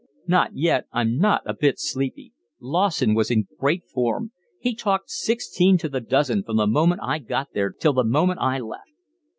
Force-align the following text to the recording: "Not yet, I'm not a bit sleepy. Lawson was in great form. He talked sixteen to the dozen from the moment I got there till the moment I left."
"Not 0.25 0.57
yet, 0.57 0.87
I'm 0.91 1.19
not 1.19 1.43
a 1.45 1.53
bit 1.53 1.77
sleepy. 1.77 2.33
Lawson 2.59 3.13
was 3.13 3.29
in 3.29 3.47
great 3.59 3.85
form. 3.85 4.31
He 4.59 4.73
talked 4.73 5.11
sixteen 5.11 5.77
to 5.77 5.87
the 5.89 6.01
dozen 6.01 6.41
from 6.43 6.57
the 6.57 6.65
moment 6.65 7.01
I 7.03 7.19
got 7.19 7.49
there 7.53 7.69
till 7.69 7.93
the 7.93 8.03
moment 8.03 8.39
I 8.41 8.61
left." 8.61 8.89